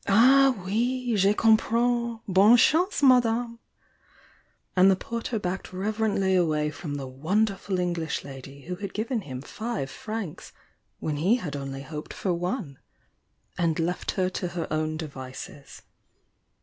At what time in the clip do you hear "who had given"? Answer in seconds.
8.61-9.21